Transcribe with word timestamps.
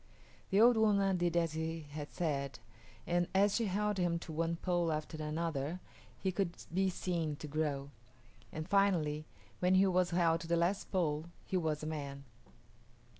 The 0.49 0.59
old 0.59 0.77
woman 0.77 1.17
did 1.17 1.37
as 1.37 1.53
he 1.53 1.81
had 1.91 2.11
said, 2.11 2.57
and 3.05 3.27
as 3.35 3.53
she 3.53 3.65
held 3.65 3.99
him 3.99 4.17
to 4.17 4.31
one 4.31 4.55
pole 4.55 4.91
after 4.91 5.15
another 5.21 5.79
he 6.17 6.31
could 6.31 6.53
be 6.73 6.89
seen 6.89 7.35
to 7.35 7.47
grow; 7.47 7.91
and 8.51 8.67
finally 8.67 9.25
when 9.59 9.75
he 9.75 9.85
was 9.85 10.09
held 10.09 10.41
to 10.41 10.47
the 10.47 10.57
last 10.57 10.89
pole 10.91 11.25
he 11.45 11.55
was 11.55 11.83
a 11.83 11.85
man. 11.85 12.23